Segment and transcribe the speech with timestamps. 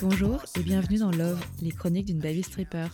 [0.00, 2.86] Bonjour et bienvenue dans Love, les chroniques d'une baby stripper.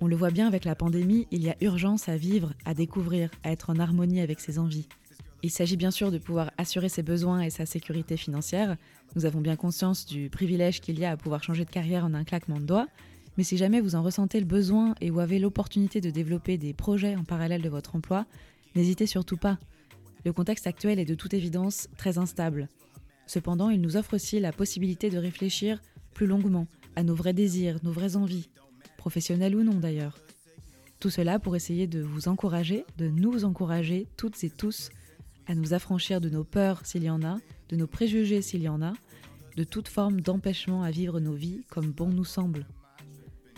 [0.00, 3.30] On le voit bien avec la pandémie, il y a urgence à vivre, à découvrir,
[3.44, 4.88] à être en harmonie avec ses envies.
[5.44, 8.76] Il s'agit bien sûr de pouvoir assurer ses besoins et sa sécurité financière.
[9.14, 12.12] Nous avons bien conscience du privilège qu'il y a à pouvoir changer de carrière en
[12.12, 12.88] un claquement de doigts.
[13.36, 16.74] Mais si jamais vous en ressentez le besoin et ou avez l'opportunité de développer des
[16.74, 18.26] projets en parallèle de votre emploi,
[18.74, 19.58] n'hésitez surtout pas.
[20.24, 22.68] Le contexte actuel est de toute évidence très instable.
[23.28, 25.80] Cependant, il nous offre aussi la possibilité de réfléchir
[26.16, 26.66] plus longuement
[26.96, 28.48] à nos vrais désirs, nos vraies envies,
[28.96, 30.18] professionnelles ou non d'ailleurs.
[30.98, 34.88] Tout cela pour essayer de vous encourager, de nous encourager toutes et tous
[35.46, 37.36] à nous affranchir de nos peurs s'il y en a,
[37.68, 38.94] de nos préjugés s'il y en a,
[39.58, 42.66] de toute forme d'empêchement à vivre nos vies comme bon nous semble.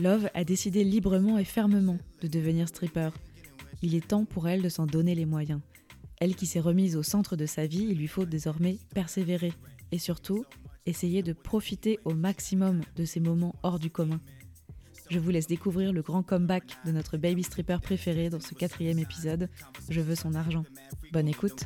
[0.01, 3.11] Love a décidé librement et fermement de devenir stripper.
[3.83, 5.61] Il est temps pour elle de s'en donner les moyens.
[6.21, 9.53] Elle qui s'est remise au centre de sa vie, il lui faut désormais persévérer
[9.93, 10.45] et surtout
[10.87, 14.21] essayer de profiter au maximum de ces moments hors du commun.
[15.11, 18.99] Je vous laisse découvrir le grand comeback de notre baby stripper préféré dans ce quatrième
[18.99, 19.49] épisode,
[19.89, 20.65] Je veux son argent.
[21.13, 21.65] Bonne écoute.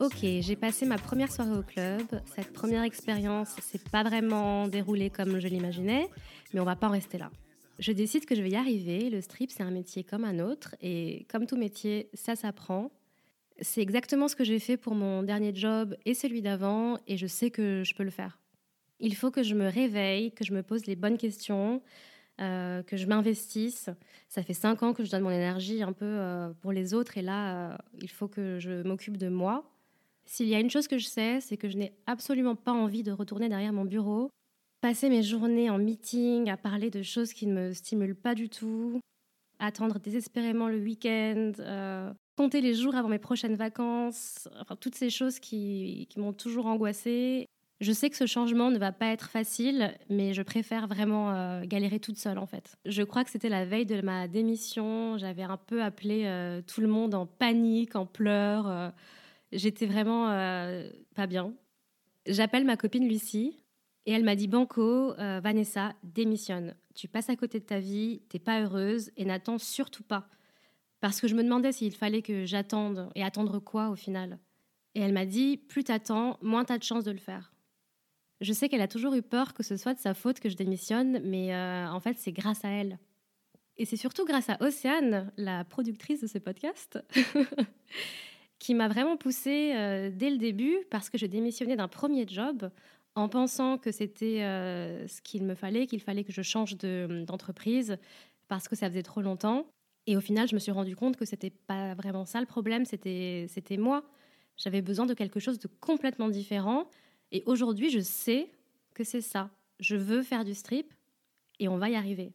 [0.00, 2.02] Ok, j'ai passé ma première soirée au club.
[2.36, 6.06] Cette première expérience s'est pas vraiment déroulée comme je l'imaginais,
[6.52, 7.30] mais on va pas en rester là.
[7.78, 9.08] Je décide que je vais y arriver.
[9.08, 12.90] Le strip, c'est un métier comme un autre, et comme tout métier, ça s'apprend.
[13.60, 17.26] C'est exactement ce que j'ai fait pour mon dernier job et celui d'avant, et je
[17.26, 18.40] sais que je peux le faire.
[19.00, 21.82] Il faut que je me réveille, que je me pose les bonnes questions,
[22.40, 23.90] euh, que je m'investisse.
[24.28, 27.16] Ça fait cinq ans que je donne mon énergie un peu euh, pour les autres,
[27.16, 29.70] et là, euh, il faut que je m'occupe de moi.
[30.24, 33.02] S'il y a une chose que je sais, c'est que je n'ai absolument pas envie
[33.02, 34.30] de retourner derrière mon bureau,
[34.80, 38.48] passer mes journées en meeting, à parler de choses qui ne me stimulent pas du
[38.48, 39.00] tout,
[39.58, 41.52] attendre désespérément le week-end,
[42.38, 44.48] compter les jours avant mes prochaines vacances,
[44.80, 47.46] toutes ces choses qui, m'ont toujours angoissée.
[47.80, 51.62] Je sais que ce changement ne va pas être facile, mais je préfère vraiment euh,
[51.64, 52.76] galérer toute seule en fait.
[52.84, 55.18] Je crois que c'était la veille de ma démission.
[55.18, 58.68] J'avais un peu appelé euh, tout le monde en panique, en pleurs.
[58.68, 58.90] Euh.
[59.50, 60.26] J'étais vraiment
[61.14, 61.54] pas bien.
[62.26, 63.58] J'appelle ma copine Lucie
[64.06, 66.74] et elle m'a dit Banco, Vanessa, démissionne.
[66.94, 70.28] Tu passes à côté de ta vie, t'es pas heureuse et n'attends surtout pas.
[71.00, 74.38] Parce que je me demandais s'il fallait que j'attende et attendre quoi au final.
[74.94, 77.52] Et elle m'a dit plus t'attends, moins t'as de chances de le faire.
[78.40, 80.56] Je sais qu'elle a toujours eu peur que ce soit de sa faute que je
[80.56, 82.98] démissionne, mais euh, en fait c'est grâce à elle.
[83.76, 86.98] Et c'est surtout grâce à Océane, la productrice de ce podcast,
[88.58, 92.70] qui m'a vraiment poussée euh, dès le début parce que je démissionnais d'un premier job
[93.18, 97.96] en pensant que c'était euh, ce qu'il me fallait, qu'il fallait que je change d'entreprise
[98.46, 99.66] parce que ça faisait trop longtemps.
[100.06, 102.84] Et au final, je me suis rendu compte que c'était pas vraiment ça le problème,
[102.84, 104.04] c'était moi.
[104.56, 106.88] J'avais besoin de quelque chose de complètement différent.
[107.32, 108.50] Et aujourd'hui, je sais
[108.94, 109.50] que c'est ça.
[109.80, 110.94] Je veux faire du strip
[111.58, 112.32] et on va y arriver.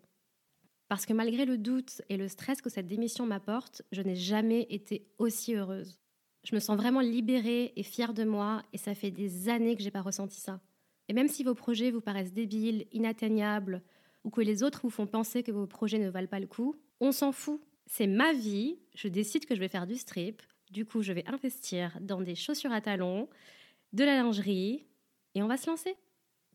[0.90, 4.68] Parce que malgré le doute et le stress que cette démission m'apporte, je n'ai jamais
[4.70, 5.98] été aussi heureuse.
[6.44, 9.82] Je me sens vraiment libérée et fière de moi et ça fait des années que
[9.82, 10.60] j'ai pas ressenti ça.
[11.10, 13.82] Et même si vos projets vous paraissent débiles, inatteignables,
[14.24, 16.76] ou que les autres vous font penser que vos projets ne valent pas le coup,
[17.00, 17.62] on s'en fout.
[17.86, 18.80] C'est ma vie.
[18.96, 20.42] Je décide que je vais faire du strip.
[20.72, 23.28] Du coup, je vais investir dans des chaussures à talons,
[23.92, 24.88] de la lingerie,
[25.36, 25.96] et on va se lancer.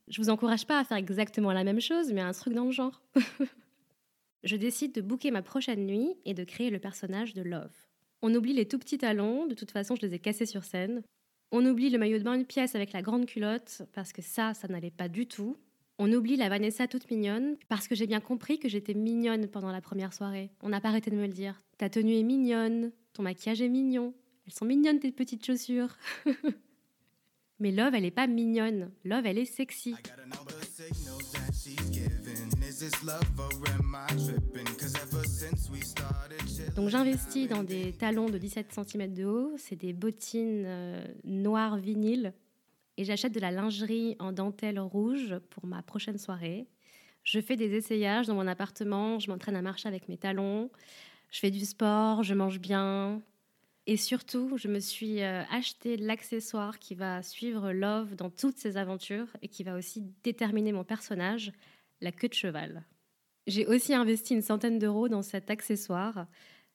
[0.08, 2.72] Je vous encourage pas à faire exactement la même chose, mais un truc dans le
[2.72, 3.02] genre.
[4.42, 7.74] je décide de booker ma prochaine nuit et de créer le personnage de Love.
[8.22, 11.02] On oublie les tout petits talons, de toute façon je les ai cassés sur scène.
[11.50, 14.52] On oublie le maillot de bain une pièce avec la grande culotte, parce que ça,
[14.54, 15.56] ça n'allait pas du tout.
[15.98, 19.72] On oublie la Vanessa toute mignonne parce que j'ai bien compris que j'étais mignonne pendant
[19.72, 20.50] la première soirée.
[20.62, 21.60] On n'a pas arrêté de me le dire.
[21.76, 24.14] Ta tenue est mignonne, ton maquillage est mignon.
[24.46, 25.96] Elles sont mignonnes tes petites chaussures.
[27.58, 28.92] Mais Love, elle est pas mignonne.
[29.04, 29.96] Love, elle est sexy.
[36.76, 41.76] Donc j'investis dans des talons de 17 cm de haut, c'est des bottines euh, noires
[41.76, 42.32] vinyle
[42.96, 46.66] et j'achète de la lingerie en dentelle rouge pour ma prochaine soirée.
[47.22, 50.70] Je fais des essayages dans mon appartement, je m'entraîne à marcher avec mes talons,
[51.30, 53.22] je fais du sport, je mange bien.
[53.86, 58.76] Et surtout, je me suis euh, acheté l'accessoire qui va suivre Love dans toutes ses
[58.76, 61.52] aventures et qui va aussi déterminer mon personnage,
[62.00, 62.84] la queue de cheval.
[63.48, 66.26] J'ai aussi investi une centaine d'euros dans cet accessoire.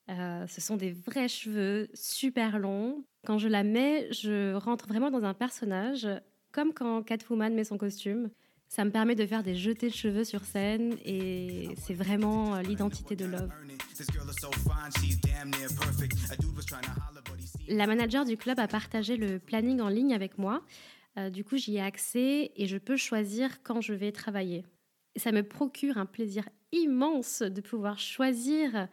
[0.10, 5.10] Euh, ce sont des vrais cheveux super longs, quand je la mets, je rentre vraiment
[5.10, 6.08] dans un personnage,
[6.52, 8.30] comme quand Catwoman met son costume.
[8.68, 13.16] Ça me permet de faire des jetés de cheveux sur scène et c'est vraiment l'identité
[13.16, 13.50] de Love.
[17.70, 20.64] La manager du club a partagé le planning en ligne avec moi.
[21.18, 24.66] Euh, du coup, j'y ai accès et je peux choisir quand je vais travailler.
[25.16, 28.88] Ça me procure un plaisir immense de pouvoir choisir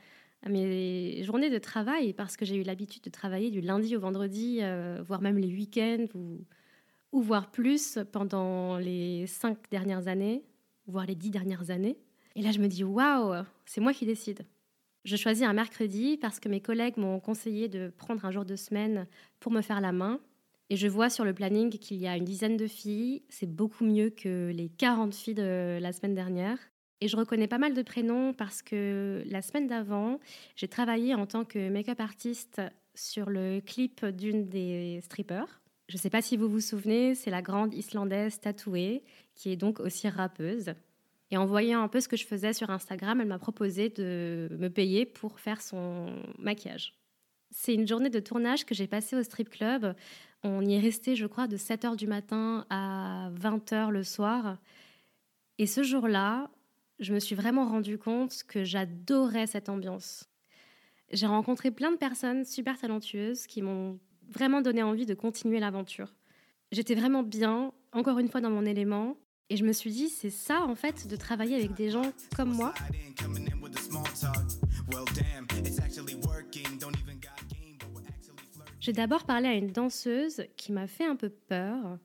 [0.49, 4.59] mes journées de travail parce que j'ai eu l'habitude de travailler du lundi au vendredi,
[4.63, 6.45] euh, voire même les week-ends ou,
[7.13, 10.45] ou voire plus pendant les cinq dernières années,
[10.87, 11.99] voire les dix dernières années.
[12.37, 14.47] Et là, je me dis, waouh, c'est moi qui décide.
[15.05, 18.57] Je choisis un mercredi parce que mes collègues m'ont conseillé de prendre un jour de
[18.57, 19.07] semaine
[19.41, 20.21] pour me faire la main.
[20.69, 23.23] Et je vois sur le planning qu'il y a une dizaine de filles.
[23.29, 26.59] C'est beaucoup mieux que les 40 filles de la semaine dernière.
[27.01, 30.21] Et je reconnais pas mal de prénoms parce que la semaine d'avant,
[30.55, 32.61] j'ai travaillé en tant que make-up artiste
[32.95, 35.61] sur le clip d'une des strippers.
[35.89, 39.03] Je ne sais pas si vous vous souvenez, c'est la grande Islandaise tatouée,
[39.35, 40.75] qui est donc aussi rappeuse.
[41.31, 44.49] Et en voyant un peu ce que je faisais sur Instagram, elle m'a proposé de
[44.59, 46.95] me payer pour faire son maquillage.
[47.51, 49.95] C'est une journée de tournage que j'ai passée au strip club.
[50.43, 54.59] On y est resté, je crois, de 7h du matin à 20h le soir.
[55.59, 56.51] Et ce jour-là,
[57.01, 60.29] je me suis vraiment rendu compte que j'adorais cette ambiance.
[61.11, 63.99] J'ai rencontré plein de personnes super talentueuses qui m'ont
[64.29, 66.15] vraiment donné envie de continuer l'aventure.
[66.71, 69.17] J'étais vraiment bien, encore une fois dans mon élément,
[69.49, 72.53] et je me suis dit, c'est ça en fait, de travailler avec des gens comme
[72.53, 72.75] moi.
[78.79, 81.99] J'ai d'abord parlé à une danseuse qui m'a fait un peu peur.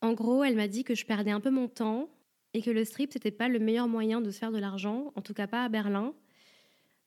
[0.00, 2.08] En gros, elle m'a dit que je perdais un peu mon temps
[2.54, 5.22] et que le strip, c'était pas le meilleur moyen de se faire de l'argent, en
[5.22, 6.14] tout cas pas à Berlin.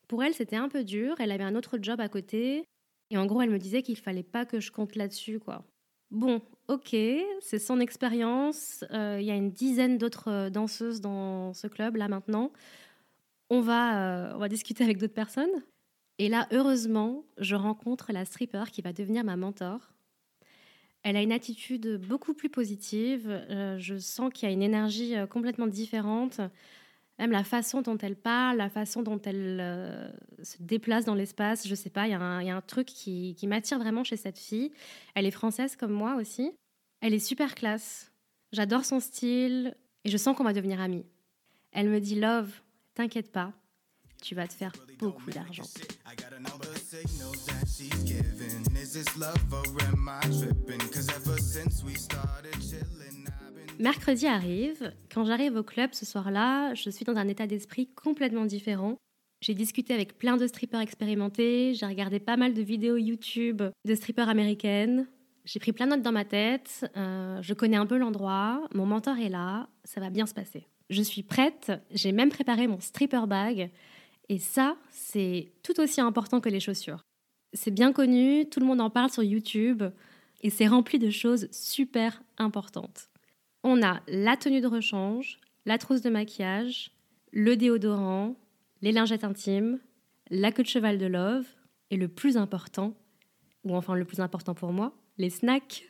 [0.08, 2.64] Pour elle, c'était un peu dur, elle avait un autre job à côté,
[3.10, 5.64] et en gros, elle me disait qu'il fallait pas que je compte là-dessus, quoi.
[6.10, 6.94] Bon, ok,
[7.40, 8.84] c'est son expérience.
[8.92, 12.52] Euh, il y a une dizaine d'autres euh, danseuses dans ce club là maintenant.
[13.48, 15.62] On va, euh, on va discuter avec d'autres personnes.
[16.18, 19.91] Et là, heureusement, je rencontre la stripper qui va devenir ma mentor.
[21.02, 23.44] Elle a une attitude beaucoup plus positive.
[23.78, 26.40] je sens qu'il y a une énergie complètement différente.
[27.18, 30.10] Même la façon dont elle parle, la façon dont elle euh,
[30.42, 33.78] se déplace dans l'espace, je sais pas, il y, a un truc qui, qui m'attire
[33.78, 34.72] vraiment chez cette fille.
[35.14, 36.50] Elle est française comme moi aussi.
[37.00, 38.10] Elle est super classe.
[38.52, 41.04] J'adore son style et je sens qu'on va devenir amis.
[41.70, 42.50] Elle me dit Love,
[42.94, 43.52] t'inquiète pas,
[44.20, 45.62] tu vas te faire beaucoup d'argent.
[53.78, 54.92] Mercredi arrive.
[55.12, 58.98] Quand j'arrive au club ce soir-là, je suis dans un état d'esprit complètement différent.
[59.40, 63.94] J'ai discuté avec plein de strippers expérimentés, j'ai regardé pas mal de vidéos YouTube de
[63.94, 65.08] strippers américaines.
[65.46, 68.84] J'ai pris plein de notes dans ma tête, euh, je connais un peu l'endroit, mon
[68.84, 70.68] mentor est là, ça va bien se passer.
[70.90, 73.70] Je suis prête, j'ai même préparé mon stripper bag,
[74.28, 77.02] et ça, c'est tout aussi important que les chaussures.
[77.52, 79.82] C'est bien connu, tout le monde en parle sur YouTube,
[80.42, 83.08] et c'est rempli de choses super importantes
[83.64, 86.92] on a la tenue de rechange, la trousse de maquillage,
[87.30, 88.34] le déodorant,
[88.80, 89.78] les lingettes intimes,
[90.30, 91.46] la queue de cheval de Love,
[91.90, 92.94] et le plus important,
[93.64, 95.84] ou enfin le plus important pour moi, les snacks.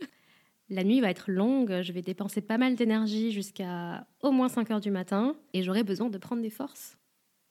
[0.68, 4.70] la nuit va être longue, je vais dépenser pas mal d'énergie jusqu'à au moins 5
[4.70, 6.98] heures du matin, et j'aurai besoin de prendre des forces.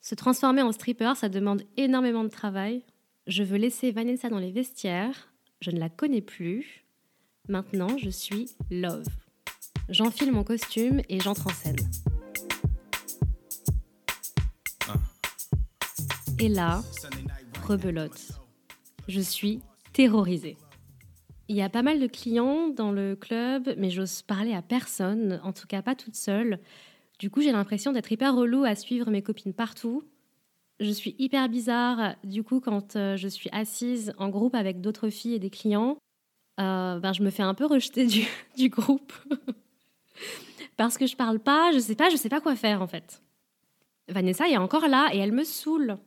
[0.01, 2.84] Se transformer en stripper, ça demande énormément de travail.
[3.27, 6.86] Je veux laisser Vanessa dans les vestiaires, je ne la connais plus.
[7.50, 9.08] Maintenant, je suis Love.
[9.89, 11.75] J'enfile mon costume et j'entre en scène.
[16.38, 16.84] Et là,
[17.63, 18.39] rebelote.
[19.08, 20.55] Je suis terrorisée.
[21.48, 25.39] Il y a pas mal de clients dans le club, mais j'ose parler à personne,
[25.44, 26.60] en tout cas pas toute seule.
[27.17, 30.03] Du coup, j'ai l'impression d'être hyper relou à suivre mes copines partout.
[30.79, 35.10] Je suis hyper bizarre, du coup, quand euh, je suis assise en groupe avec d'autres
[35.10, 35.98] filles et des clients,
[36.60, 39.13] euh, ben, je me fais un peu rejeter du, groupe.
[40.77, 43.22] parce que je parle pas, je sais pas, je sais pas quoi faire en fait.
[44.10, 45.98] Vanessa est encore là et elle me saoule.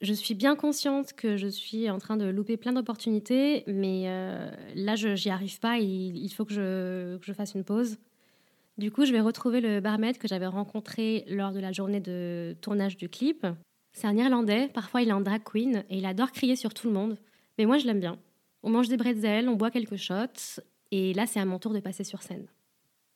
[0.00, 4.50] Je suis bien consciente que je suis en train de louper plein d'opportunités, mais euh,
[4.74, 5.78] là, je j'y arrive pas.
[5.78, 7.96] il, faut que je, que je, fasse une pause.
[8.76, 12.54] Du coup, je vais retrouver le barmaid que j'avais rencontré lors de la journée de
[12.60, 13.46] tournage du clip.
[13.96, 16.86] C'est un Irlandais, parfois il est en drag queen et il adore crier sur tout
[16.86, 17.16] le monde.
[17.56, 18.18] Mais moi, je l'aime bien.
[18.62, 20.60] On mange des bretzels, on boit quelques shots,
[20.90, 22.46] et là, c'est à mon tour de passer sur scène.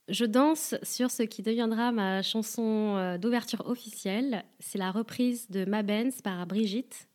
[0.09, 4.43] Je danse sur ce qui deviendra ma chanson euh, d'ouverture officielle.
[4.59, 7.09] C'est la reprise de Ma Benz par Brigitte.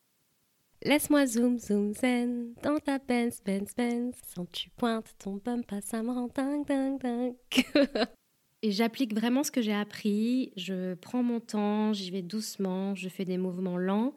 [0.84, 4.16] Laisse-moi zoom, zoom, zen dans ta Benz, Benz, Benz.
[4.36, 7.36] Quand tu pointes ton bump, ça me rend dingue, dingue, dingue.
[8.66, 10.52] Et j'applique vraiment ce que j'ai appris.
[10.58, 14.16] Je prends mon temps, j'y vais doucement, je fais des mouvements lents.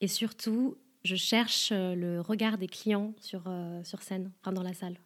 [0.00, 4.62] Et surtout, je cherche euh, le regard des clients sur, euh, sur scène, enfin dans
[4.62, 4.96] la salle.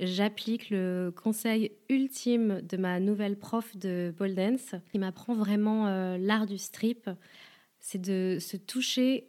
[0.00, 6.16] J'applique le conseil ultime de ma nouvelle prof de pole dance, qui m'apprend vraiment euh,
[6.16, 7.10] l'art du strip.
[7.78, 9.28] C'est de se toucher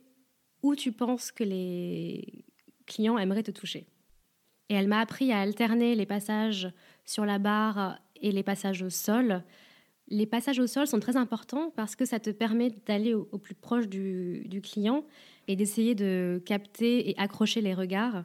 [0.64, 2.46] où tu penses que les
[2.86, 3.88] clients aimeraient te toucher.
[4.70, 6.72] Et elle m'a appris à alterner les passages
[7.04, 9.44] sur la barre et les passages au sol.
[10.08, 13.56] Les passages au sol sont très importants parce que ça te permet d'aller au, plus
[13.56, 15.06] proche du, du client
[15.48, 18.24] et d'essayer de capter et accrocher les regards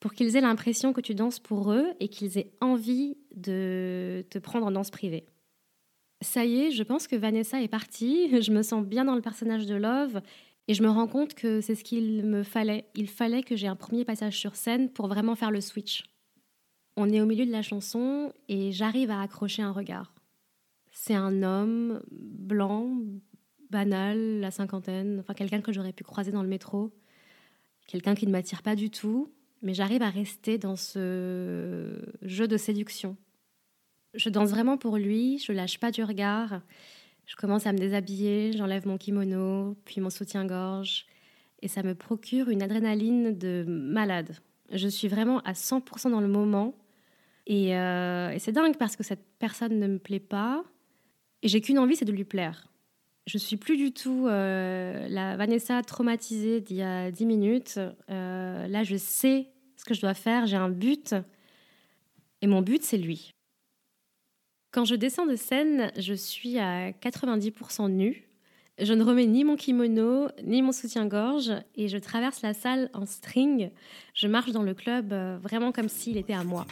[0.00, 4.38] pour qu'ils aient l'impression que tu danses pour eux et qu'ils aient envie de te
[4.38, 5.26] prendre en danse privée.
[6.22, 9.20] Ça y est, je pense que Vanessa est partie, je me sens bien dans le
[9.20, 10.20] personnage de Love
[10.68, 12.86] et je me rends compte que c'est ce qu'il me fallait.
[12.94, 16.04] Il fallait que j'ai un premier passage sur scène pour vraiment faire le switch.
[16.96, 20.14] On est au milieu de la chanson et j'arrive à accrocher un regard.
[20.90, 22.90] C'est un homme blanc,
[23.70, 26.90] banal, la cinquantaine, enfin quelqu'un que j'aurais pu croiser dans le métro,
[27.86, 29.30] quelqu'un qui ne m'attire pas du tout,
[29.62, 33.16] mais j'arrive à rester dans ce jeu de séduction.
[34.14, 36.62] Je danse vraiment pour lui, je lâche pas du regard.
[37.26, 41.06] Je commence à me déshabiller, j'enlève mon kimono, puis mon soutien-gorge,
[41.60, 44.36] et ça me procure une adrénaline de malade.
[44.72, 46.74] Je suis vraiment à 100% dans le moment,
[47.48, 50.64] euh, et, c'est dingue parce que cette personne ne me plaît pas,
[51.42, 52.68] et j'ai qu'une envie, c'est de lui plaire.
[53.26, 57.80] Je suis plus du tout euh, la Vanessa traumatisée d'il y a 10 minutes.
[58.10, 61.14] Euh, là, je sais ce que je dois faire, j'ai un but,
[62.42, 63.32] et mon but, c'est lui.
[64.72, 68.28] Quand je descends de scène, je suis à 90% nue.
[68.78, 73.06] Je ne remets ni mon kimono, ni mon soutien-gorge, et je traverse la salle en
[73.06, 73.70] string.
[74.12, 76.66] Je marche dans le club vraiment comme s'il était à moi.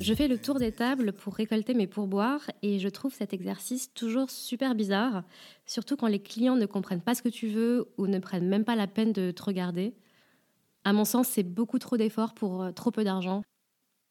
[0.00, 3.92] Je fais le tour des tables pour récolter mes pourboires et je trouve cet exercice
[3.94, 5.22] toujours super bizarre,
[5.66, 8.64] surtout quand les clients ne comprennent pas ce que tu veux ou ne prennent même
[8.64, 9.94] pas la peine de te regarder.
[10.84, 13.42] À mon sens, c'est beaucoup trop d'efforts pour euh, trop peu d'argent.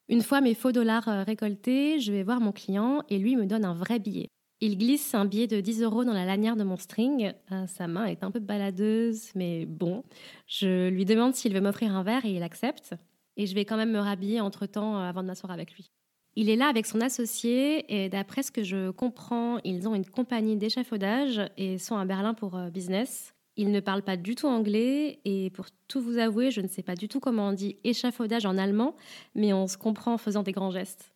[0.07, 3.45] Une fois mes faux dollars euh, récoltés, je vais voir mon client et lui me
[3.45, 4.29] donne un vrai billet.
[4.65, 7.33] Il glisse un billet de 10 euros dans la lanière de mon string.
[7.51, 10.03] Euh, sa main est un peu baladeuse, mais bon.
[10.47, 12.95] Je lui demande s'il veut m'offrir un verre et il accepte.
[13.37, 15.91] Et je vais quand même me rhabiller entre-temps avant de m'asseoir avec lui.
[16.35, 20.07] Il est là avec son associé et d'après ce que je comprends, ils ont une
[20.07, 23.35] compagnie d'échafaudage et sont à Berlin pour business.
[23.57, 26.81] Il ne parle pas du tout anglais et pour tout vous avouer, je ne sais
[26.81, 28.95] pas du tout comment on dit échafaudage en allemand,
[29.35, 31.14] mais on se comprend en faisant des grands gestes.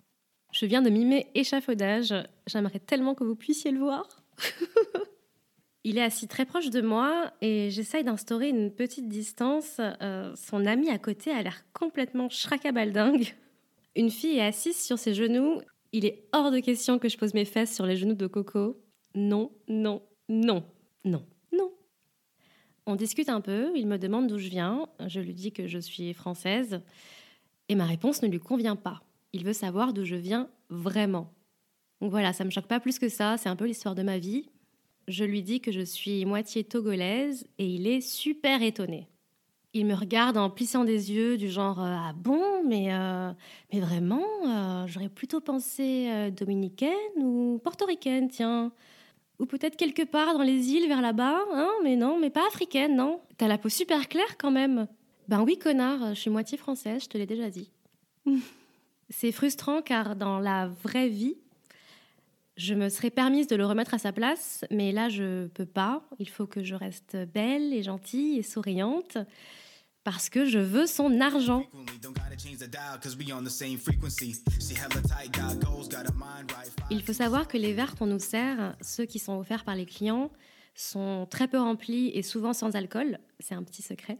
[0.51, 2.13] Je viens de mimer échafaudage,
[2.47, 4.07] j'aimerais tellement que vous puissiez le voir.
[5.83, 9.77] Il est assis très proche de moi et j'essaye d'instaurer une petite distance.
[9.79, 13.35] Euh, son ami à côté a l'air complètement shracabaldingue.
[13.95, 15.61] Une fille est assise sur ses genoux.
[15.93, 18.81] Il est hors de question que je pose mes fesses sur les genoux de Coco.
[19.15, 20.65] Non, non, non,
[21.05, 21.25] non.
[22.89, 25.77] On discute un peu, il me demande d'où je viens, je lui dis que je
[25.77, 26.81] suis française,
[27.67, 29.03] et ma réponse ne lui convient pas.
[29.33, 31.33] Il veut savoir d'où je viens vraiment.
[32.01, 34.17] Donc voilà, ça me choque pas plus que ça, c'est un peu l'histoire de ma
[34.17, 34.49] vie.
[35.07, 39.07] Je lui dis que je suis moitié togolaise et il est super étonné.
[39.73, 43.31] Il me regarde en plissant des yeux du genre euh, ah bon mais euh,
[43.71, 48.71] mais vraiment euh, j'aurais plutôt pensé dominicaine ou portoricaine tiens
[49.39, 52.97] ou peut-être quelque part dans les îles vers là-bas, hein, mais non, mais pas africaine,
[52.97, 53.21] non.
[53.37, 54.87] T'as la peau super claire quand même.
[55.29, 57.71] Ben oui, connard, je suis moitié française, je te l'ai déjà dit.
[59.09, 61.35] C'est frustrant car dans la vraie vie,
[62.57, 66.03] je me serais permise de le remettre à sa place, mais là je peux pas.
[66.19, 69.17] Il faut que je reste belle et gentille et souriante
[70.03, 71.65] parce que je veux son argent.
[76.89, 79.85] Il faut savoir que les verres qu'on nous sert, ceux qui sont offerts par les
[79.85, 80.31] clients,
[80.75, 83.19] sont très peu remplis et souvent sans alcool.
[83.39, 84.17] C'est un petit secret.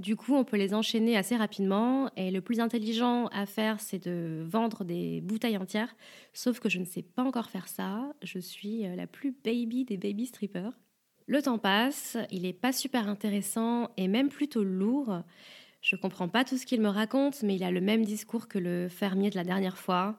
[0.00, 4.02] Du coup, on peut les enchaîner assez rapidement et le plus intelligent à faire, c'est
[4.02, 5.94] de vendre des bouteilles entières.
[6.32, 8.10] Sauf que je ne sais pas encore faire ça.
[8.22, 10.72] Je suis la plus baby des baby strippers.
[11.26, 15.20] Le temps passe, il n'est pas super intéressant et même plutôt lourd.
[15.82, 18.58] Je comprends pas tout ce qu'il me raconte, mais il a le même discours que
[18.58, 20.16] le fermier de la dernière fois.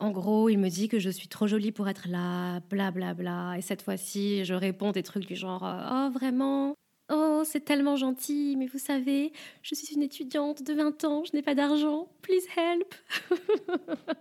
[0.00, 3.14] En gros, il me dit que je suis trop jolie pour être là, blablabla.
[3.14, 3.58] Bla bla.
[3.58, 6.74] Et cette fois-ci, je réponds des trucs du genre Oh, vraiment?
[7.12, 11.34] Oh, c'est tellement gentil, mais vous savez, je suis une étudiante de 20 ans, je
[11.34, 12.08] n'ai pas d'argent.
[12.22, 12.94] Please help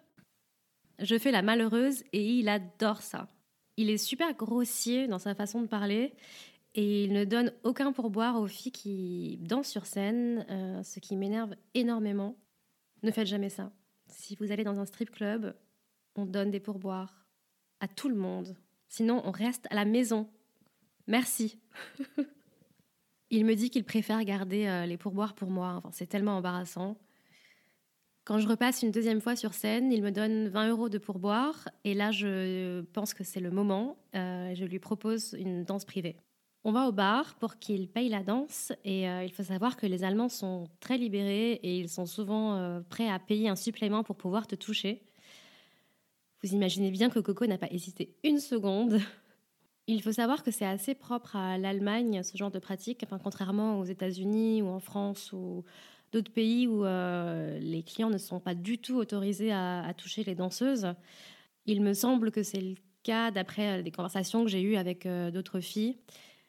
[1.00, 3.27] Je fais la malheureuse et il adore ça.
[3.77, 6.13] Il est super grossier dans sa façon de parler
[6.74, 11.15] Et il ne donne aucun pourboire aux filles qui dansent sur scène, euh, ce qui
[11.15, 12.36] m'énerve énormément.
[13.03, 13.72] Ne faites jamais ça.
[14.08, 15.55] Si vous allez dans un strip club,
[16.15, 17.27] on donne des pourboires
[17.79, 18.58] à tout le monde.
[18.88, 20.27] Sinon, on reste à la maison.
[21.08, 21.60] Merci.
[23.31, 25.75] il me dit qu'il préfère garder euh, les pourboires pour moi.
[25.77, 26.98] Enfin, c'est tellement embarrassant.
[28.25, 31.67] Quand je repasse une deuxième fois sur scène, il me donne 20 euros de pourboire.
[31.83, 33.98] Et là, je pense que c'est le moment.
[34.15, 36.17] Euh, je lui propose une danse privée.
[36.63, 38.71] On va au bar pour qu'il paye la danse.
[38.83, 42.81] Et euh, il faut savoir que les Allemands sont très libérés et ils sont souvent
[42.89, 45.01] prêts à payer un supplément pour pouvoir te toucher.
[46.43, 49.00] Vous imaginez bien que Coco n'a pas hésité une seconde.
[49.91, 53.79] Il faut savoir que c'est assez propre à l'Allemagne, ce genre de pratique, enfin, contrairement
[53.79, 55.65] aux États-Unis ou en France ou
[56.12, 60.36] d'autres pays où euh, les clients ne sont pas du tout autorisés à, toucher les
[60.36, 60.93] danseuses.
[61.65, 65.08] Il me semble que c'est le cas d'après euh, des conversations que j'ai eues avec
[65.08, 65.98] euh, d'autres filles.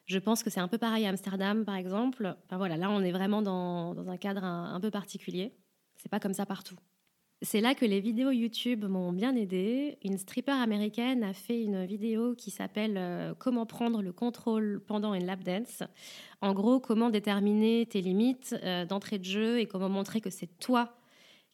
[0.05, 2.35] Je pense que c'est un peu pareil à Amsterdam, par exemple.
[2.45, 5.51] Enfin, voilà, là, on est vraiment dans, un cadre un, un peu particulier.
[5.97, 6.75] C'est pas comme ça partout.
[7.43, 9.97] C'est là que les vidéos YouTube m'ont bien aidé.
[10.03, 15.15] Une stripper américaine a fait une vidéo qui s'appelle euh, Comment prendre le contrôle pendant
[15.15, 15.81] une lap dance.
[16.41, 20.59] En gros, comment déterminer tes limites euh, d'entrée de jeu et comment montrer que c'est
[20.59, 20.95] toi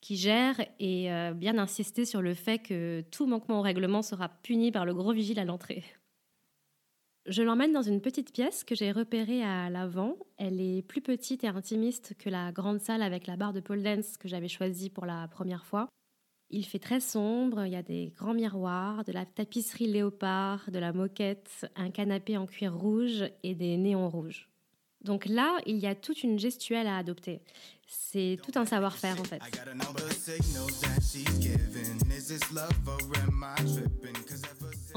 [0.01, 4.27] qui gères et euh, bien insister sur le fait que tout manquement au règlement sera
[4.27, 5.85] puni par le gros vigile à l'entrée.
[7.27, 10.15] Je l'emmène dans une petite pièce que j'ai repérée à l'avant.
[10.37, 13.83] Elle est plus petite et intimiste que la grande salle avec la barre de pole
[13.83, 15.89] dance que j'avais choisie pour la première fois.
[16.49, 20.79] Il fait très sombre, il y a des grands miroirs, de la tapisserie léopard, de
[20.79, 24.47] la moquette, un canapé en cuir rouge et des néons rouges.
[25.01, 27.41] Donc là, il y a toute une gestuelle à adopter.
[27.87, 29.41] C'est tout un savoir-faire en fait.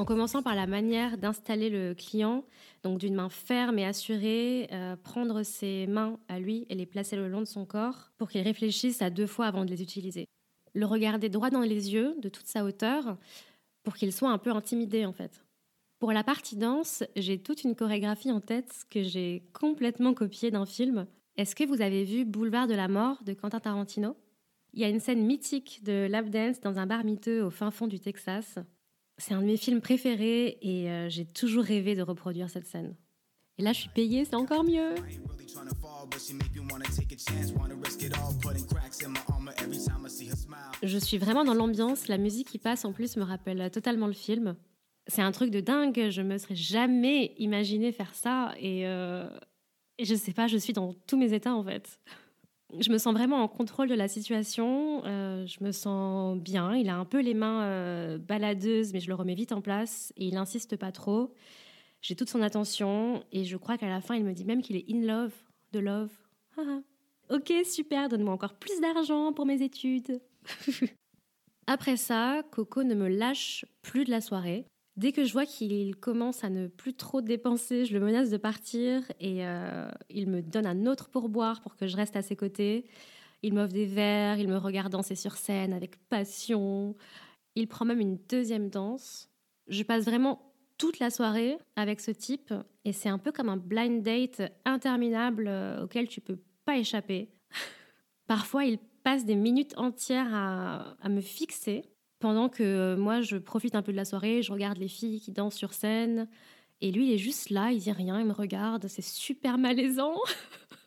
[0.01, 2.43] En commençant par la manière d'installer le client,
[2.83, 7.17] donc d'une main ferme et assurée, euh, prendre ses mains à lui et les placer
[7.17, 10.25] le long de son corps pour qu'il réfléchisse à deux fois avant de les utiliser.
[10.73, 13.19] Le regarder droit dans les yeux de toute sa hauteur
[13.83, 15.45] pour qu'il soit un peu intimidé en fait.
[15.99, 20.65] Pour la partie danse, j'ai toute une chorégraphie en tête que j'ai complètement copiée d'un
[20.65, 21.07] film.
[21.37, 24.17] Est-ce que vous avez vu Boulevard de la mort de Quentin Tarantino?
[24.73, 27.71] Il y a une scène mythique de lap dance dans un bar miteux au fin
[27.71, 28.59] fond du Texas.
[29.21, 32.97] C'est un de mes films préférés et euh, j'ai toujours rêvé de reproduire cette scène.
[33.59, 34.95] Et là, je suis payée, c'est encore mieux.
[40.83, 44.13] Je suis vraiment dans l'ambiance, la musique qui passe en plus me rappelle totalement le
[44.15, 44.57] film
[45.11, 46.09] c'est un truc de dingue.
[46.11, 48.55] Je me serais jamais imaginé faire ça.
[48.59, 49.29] Et, euh,
[49.99, 51.99] et, je sais pas, je suis dans tous mes états en fait.
[52.79, 55.03] Je me sens vraiment en contrôle de la situation.
[55.05, 56.75] Euh, je me sens bien.
[56.77, 60.13] Il a un peu les mains euh, baladeuses, mais je le remets vite en place.
[60.17, 61.35] Et il insiste pas trop.
[62.03, 63.25] J'ai toute son attention.
[63.33, 65.35] Et je crois qu'à la fin, il me dit même qu'il est in love,
[65.73, 66.13] de love.
[67.31, 70.21] ok, super, donne-moi encore plus d'argent pour mes études.
[71.67, 74.67] Après ça, Coco ne me lâche plus de la soirée.
[74.97, 78.37] Dès que je vois qu'il commence à ne plus trop dépenser, je le menace de
[78.37, 82.37] partir et euh, il me donne un autre pourboire pour que je reste à ses
[82.37, 82.87] côtés.
[83.43, 86.97] Il m'offre des verres, il me regarde danser sur scène avec passion.
[87.55, 89.31] Il prend même une deuxième danse.
[89.69, 92.53] Je passe vraiment toute la soirée avec ce type
[92.85, 97.31] et c'est un peu comme un blind date interminable euh, auquel tu peux pas échapper.
[98.27, 101.90] Parfois, il passe des minutes entières à, à me fixer
[102.21, 105.21] pendant que euh, moi, je profite un peu de la soirée, je regarde les filles
[105.21, 106.29] qui dansent sur scène.
[106.83, 110.15] Et lui, il est juste là, il dit rien, il me regarde, c'est super malaisant.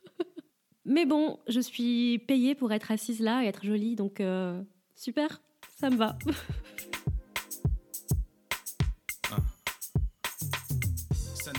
[0.86, 4.62] Mais bon, je suis payée pour être assise là et être jolie, donc euh,
[4.96, 5.42] super,
[5.76, 6.18] ça me va.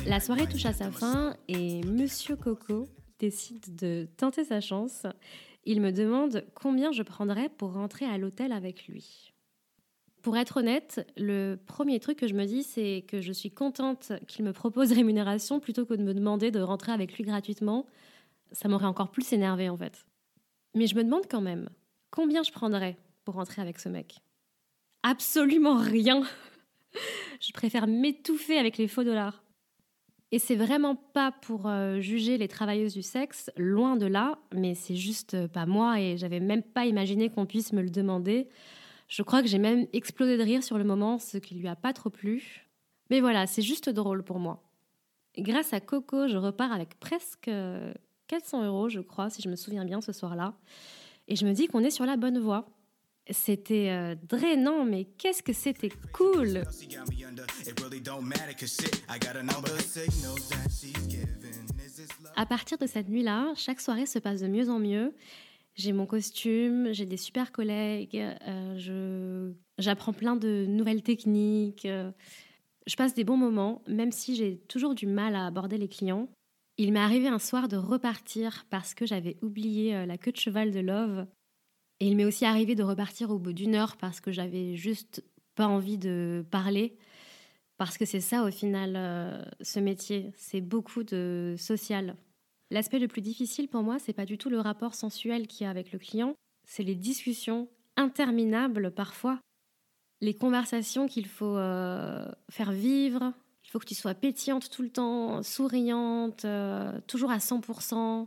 [0.06, 5.06] La soirée touche à sa fin et Monsieur Coco décide de tenter sa chance.
[5.64, 9.33] Il me demande combien je prendrais pour rentrer à l'hôtel avec lui.
[10.24, 14.10] Pour être honnête, le premier truc que je me dis, c'est que je suis contente
[14.26, 17.84] qu'il me propose rémunération plutôt que de me demander de rentrer avec lui gratuitement.
[18.50, 20.06] Ça m'aurait encore plus énervé en fait.
[20.74, 21.68] Mais je me demande quand même,
[22.10, 24.22] combien je prendrais pour rentrer avec ce mec?
[25.02, 26.22] Absolument rien
[27.40, 29.44] Je préfère m'étouffer avec les faux dollars.
[30.32, 34.74] Et c'est vraiment pas pour euh, juger les travailleuses du sexe, loin de là, mais
[34.74, 38.48] c'est juste pas moi et j'avais même pas imaginé qu'on puisse me le demander.
[39.08, 41.76] Je crois que j'ai même explosé de rire sur le moment, ce qui lui a
[41.76, 42.66] pas trop plu.
[43.10, 44.62] Mais voilà, c'est juste drôle pour moi.
[45.36, 47.50] grâce à Coco, je repars avec presque
[48.28, 50.54] 400 euros, je crois, si je me souviens bien, ce soir-là.
[51.28, 52.66] Et je me dis qu'on est sur la bonne voie.
[53.30, 56.62] C'était euh, drainant, mais qu'est-ce que c'était cool
[62.36, 65.14] À partir de cette nuit-là, chaque soirée se passe de mieux en mieux.
[65.74, 71.84] J'ai mon costume, j'ai des super collègues, euh, j'apprends plein de nouvelles techniques.
[71.84, 72.12] Euh,
[72.86, 76.28] je passe des bons moments, même si j'ai toujours du mal à aborder les clients.
[76.76, 80.36] Il m'est arrivé un soir de repartir parce que j'avais oublié euh, la queue de
[80.36, 81.26] cheval de Love.
[81.98, 85.24] Et il m'est aussi arrivé de repartir au bout d'une heure parce que j'avais juste
[85.56, 86.96] pas envie de parler.
[87.78, 90.32] Parce que c'est ça au final, ce métier.
[90.36, 92.16] C'est beaucoup de social.
[92.74, 95.68] L'aspect le plus difficile pour moi, c'est pas du tout le rapport sensuel qu'il y
[95.68, 96.34] a avec le client,
[96.66, 99.38] c'est les discussions interminables parfois,
[100.20, 103.32] les conversations qu'il faut euh, faire vivre.
[103.64, 108.26] Il faut que tu sois pétillante tout le temps, souriante, euh, toujours à 100%,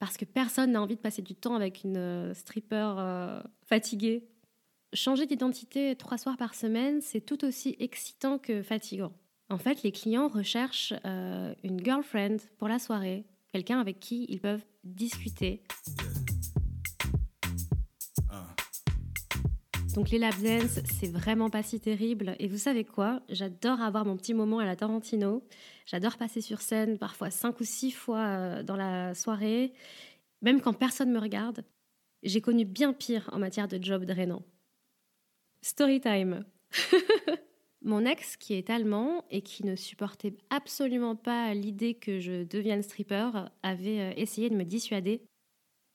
[0.00, 4.26] parce que personne n'a envie de passer du temps avec une euh, stripper fatiguée.
[4.94, 9.12] Changer d'identité trois soirs par semaine, c'est tout aussi excitant que fatigant.
[9.48, 10.92] En fait, les clients recherchent
[11.62, 13.24] une girlfriend pour la soirée,
[13.56, 15.62] quelqu'un avec qui ils peuvent discuter.
[19.94, 22.36] Donc les lap dance, c'est vraiment pas si terrible.
[22.38, 23.22] Et vous savez quoi?
[23.30, 25.42] J'adore avoir mon petit moment à la Tarantino.
[25.86, 29.72] J'adore passer sur scène parfois cinq ou six fois euh, dans la soirée,
[30.42, 31.64] même quand personne me regarde.
[32.22, 34.42] J'ai connu bien pire en matière de job drainant.
[35.62, 36.44] Story time.
[37.82, 42.82] Mon ex, qui est allemand et qui ne supportait absolument pas l'idée que je devienne
[42.82, 43.30] stripper,
[43.62, 45.22] avait euh, essayé de me dissuader.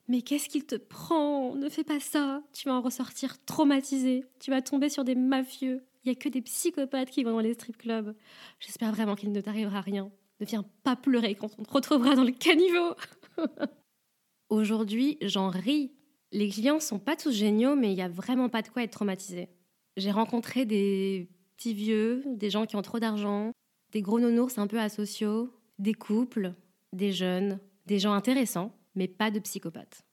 [0.07, 1.55] Mais qu'est-ce qu'il te prend?
[1.55, 4.25] Ne fais pas ça Tu vas en ressortir traumatisé.
[4.39, 5.85] Tu vas tomber sur des mafieux.
[6.03, 8.15] Il n'y a que des psychopathes qui vont dans les strip clubs.
[8.59, 10.11] J'espère vraiment qu'il ne t'arrivera rien.
[10.39, 12.95] Ne viens pas pleurer quand on te retrouvera dans le caniveau.
[14.49, 15.93] Aujourd'hui, j'en ris.
[16.31, 18.91] Les clients sont pas tous géniaux, mais il n'y a vraiment pas de quoi être
[18.91, 19.49] traumatisé.
[19.97, 21.29] J'ai rencontré des
[21.69, 23.51] vieux, des gens qui ont trop d'argent,
[23.91, 26.53] des gros nounours un peu asociaux, des couples,
[26.93, 30.03] des jeunes, des gens intéressants, mais pas de psychopathes.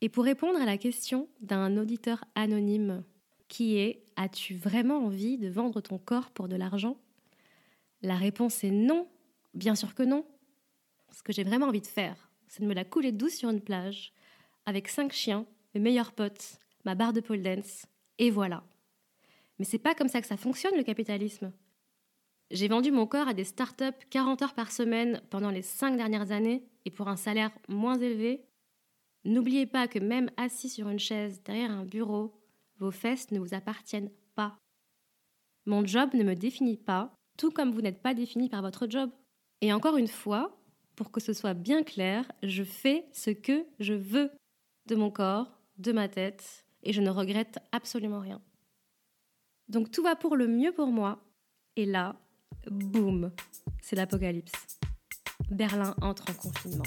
[0.00, 3.04] Et pour répondre à la question d'un auditeur anonyme
[3.48, 6.96] qui est As-tu vraiment envie de vendre ton corps pour de l'argent?
[8.02, 9.06] La réponse est non,
[9.52, 10.24] bien sûr que non.
[11.12, 13.60] Ce que j'ai vraiment envie de faire, c'est de me la couler douce sur une
[13.60, 14.12] plage,
[14.64, 17.84] avec cinq chiens, mes meilleurs potes, ma barre de pole dance,
[18.18, 18.64] et voilà.
[19.58, 21.52] Mais c'est pas comme ça que ça fonctionne le capitalisme.
[22.50, 26.30] J'ai vendu mon corps à des startups 40 heures par semaine pendant les 5 dernières
[26.30, 28.44] années et pour un salaire moins élevé.
[29.24, 32.40] N'oubliez pas que même assis sur une chaise derrière un bureau,
[32.78, 34.56] vos fesses ne vous appartiennent pas.
[35.64, 39.10] Mon job ne me définit pas, tout comme vous n'êtes pas défini par votre job.
[39.60, 40.56] Et encore une fois,
[40.94, 44.30] pour que ce soit bien clair, je fais ce que je veux
[44.86, 48.40] de mon corps, de ma tête, et je ne regrette absolument rien.
[49.68, 51.18] Donc tout va pour le mieux pour moi.
[51.74, 52.16] Et là,
[52.70, 53.32] boum,
[53.82, 54.52] c'est l'apocalypse.
[55.50, 56.84] Berlin entre en confinement.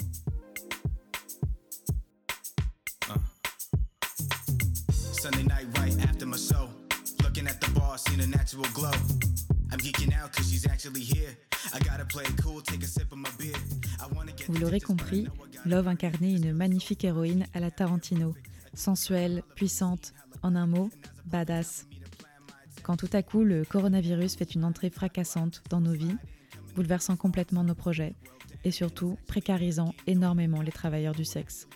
[14.48, 15.28] Vous l'aurez compris,
[15.66, 18.34] Love incarnait une magnifique héroïne à la Tarantino,
[18.74, 20.90] sensuelle, puissante, en un mot,
[21.26, 21.86] badass
[22.90, 26.16] quand tout à coup le coronavirus fait une entrée fracassante dans nos vies,
[26.74, 28.16] bouleversant complètement nos projets
[28.64, 31.68] et surtout précarisant énormément les travailleurs du sexe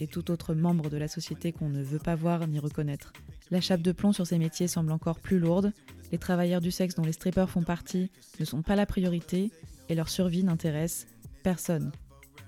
[0.00, 3.12] et tout autre membre de la société qu'on ne veut pas voir ni reconnaître.
[3.50, 5.74] La chape de plomb sur ces métiers semble encore plus lourde,
[6.10, 9.50] les travailleurs du sexe dont les strippers font partie ne sont pas la priorité
[9.90, 11.06] et leur survie n'intéresse
[11.42, 11.92] personne.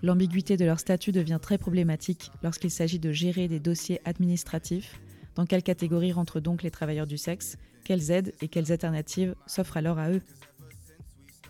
[0.03, 4.99] L'ambiguïté de leur statut devient très problématique lorsqu'il s'agit de gérer des dossiers administratifs.
[5.35, 7.59] Dans quelle catégorie rentrent donc les travailleurs du sexe?
[7.85, 10.23] Quelles aides et quelles alternatives s'offrent alors à eux?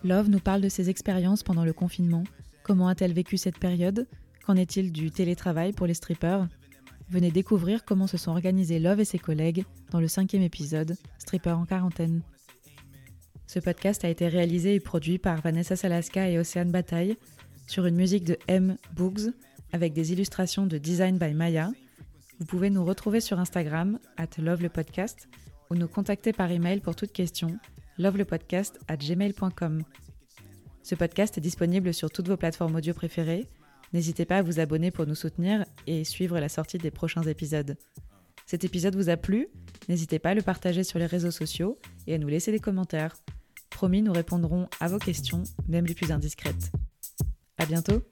[0.03, 2.23] Love nous parle de ses expériences pendant le confinement.
[2.63, 4.07] Comment a-t-elle vécu cette période?
[4.45, 6.47] Qu'en est-il du télétravail pour les strippers?
[7.09, 11.51] Venez découvrir comment se sont organisés Love et ses collègues dans le cinquième épisode, Stripper
[11.51, 12.21] en quarantaine.
[13.47, 17.15] Ce podcast a été réalisé et produit par Vanessa Salaska et Océane Bataille
[17.67, 18.77] sur une musique de M.
[18.95, 19.33] Boogs
[19.71, 21.71] avec des illustrations de Design by Maya.
[22.39, 25.29] Vous pouvez nous retrouver sur Instagram, at Love le podcast,
[25.69, 27.57] ou nous contacter par email pour toute question
[27.97, 29.83] lovelepodcast at gmail.com.
[30.83, 33.47] Ce podcast est disponible sur toutes vos plateformes audio préférées.
[33.93, 37.77] N'hésitez pas à vous abonner pour nous soutenir et suivre la sortie des prochains épisodes.
[38.45, 39.47] Cet épisode vous a plu?
[39.89, 43.15] N'hésitez pas à le partager sur les réseaux sociaux et à nous laisser des commentaires.
[43.69, 46.71] Promis, nous répondrons à vos questions, même les plus indiscrètes.
[47.57, 48.03] À bientôt